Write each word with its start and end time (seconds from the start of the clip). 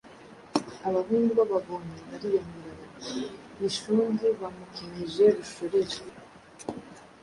Abahungu 0.87 1.31
bababonye 1.39 1.97
bariyamira, 2.09 2.71
bati: 2.79 3.19
“Bishunzi 3.59 4.27
bamukenyeje 4.39 5.23
Rushorera!” 5.35 6.01